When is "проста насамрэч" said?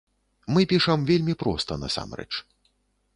1.45-2.29